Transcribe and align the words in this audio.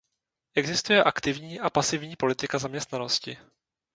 Existuje 0.55 1.03
aktivní 1.03 1.59
a 1.59 1.69
pasivní 1.69 2.15
politika 2.15 2.59
zaměstnanosti. 2.59 3.37